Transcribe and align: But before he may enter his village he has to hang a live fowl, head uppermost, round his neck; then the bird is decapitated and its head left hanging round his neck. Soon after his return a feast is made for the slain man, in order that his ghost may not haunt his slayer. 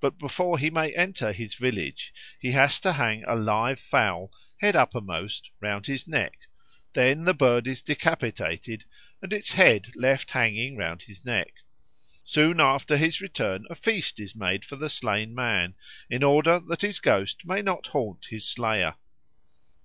But 0.00 0.18
before 0.18 0.58
he 0.58 0.68
may 0.68 0.92
enter 0.96 1.30
his 1.30 1.54
village 1.54 2.12
he 2.40 2.50
has 2.50 2.80
to 2.80 2.94
hang 2.94 3.22
a 3.22 3.36
live 3.36 3.78
fowl, 3.78 4.32
head 4.58 4.74
uppermost, 4.74 5.52
round 5.60 5.86
his 5.86 6.08
neck; 6.08 6.40
then 6.94 7.22
the 7.22 7.34
bird 7.34 7.68
is 7.68 7.80
decapitated 7.80 8.84
and 9.22 9.32
its 9.32 9.52
head 9.52 9.92
left 9.94 10.32
hanging 10.32 10.76
round 10.76 11.02
his 11.02 11.24
neck. 11.24 11.52
Soon 12.24 12.58
after 12.58 12.96
his 12.96 13.20
return 13.20 13.64
a 13.70 13.76
feast 13.76 14.18
is 14.18 14.34
made 14.34 14.64
for 14.64 14.74
the 14.74 14.88
slain 14.90 15.36
man, 15.36 15.76
in 16.10 16.24
order 16.24 16.58
that 16.58 16.82
his 16.82 16.98
ghost 16.98 17.46
may 17.46 17.62
not 17.62 17.86
haunt 17.86 18.24
his 18.28 18.44
slayer. 18.44 18.96